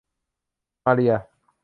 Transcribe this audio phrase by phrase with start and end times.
[0.85, 1.13] มาเรีย